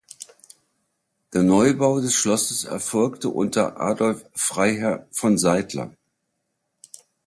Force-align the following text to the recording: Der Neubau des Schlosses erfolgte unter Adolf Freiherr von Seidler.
Der 1.31 1.43
Neubau 1.43 1.99
des 1.99 2.15
Schlosses 2.15 2.63
erfolgte 2.63 3.29
unter 3.29 3.79
Adolf 3.79 4.25
Freiherr 4.33 5.05
von 5.11 5.37
Seidler. 5.37 5.93